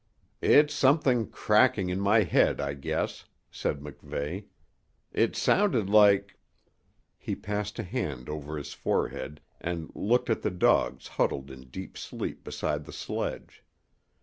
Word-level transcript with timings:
"It's 0.41 0.73
something 0.73 1.29
cracking 1.29 1.89
in 1.89 1.99
my 1.99 2.23
head, 2.23 2.59
I 2.59 2.73
guess," 2.73 3.25
said 3.51 3.81
MacVeigh. 3.81 4.45
"It 5.13 5.35
sounded 5.35 5.91
like" 5.91 6.39
He 7.19 7.35
passed 7.35 7.77
a 7.77 7.83
hand 7.83 8.27
over 8.27 8.57
his 8.57 8.73
forehead 8.73 9.41
and 9.59 9.91
looked 9.93 10.31
at 10.31 10.41
the 10.41 10.49
dogs 10.49 11.07
huddled 11.07 11.51
in 11.51 11.69
deep 11.69 11.99
sleep 11.99 12.43
beside 12.43 12.85
the 12.85 12.91
sledge. 12.93 13.63